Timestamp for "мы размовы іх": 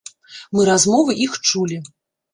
0.55-1.37